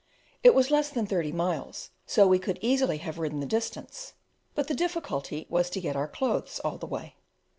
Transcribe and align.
It 0.41 0.55
was 0.55 0.71
less 0.71 0.89
than 0.89 1.05
thirty 1.05 1.31
miles, 1.31 1.91
so 2.07 2.25
we 2.25 2.39
could 2.39 2.57
easily 2.59 2.97
have 2.97 3.19
ridden 3.19 3.39
the 3.39 3.45
distance; 3.45 4.13
but 4.55 4.67
the 4.67 4.73
difficulty 4.73 5.45
was 5.47 5.69
to 5.69 5.79
get 5.79 5.95
our 5.95 6.07
clothes 6.07 6.57
all 6.61 6.79
that 6.79 6.87
way. 6.87 7.17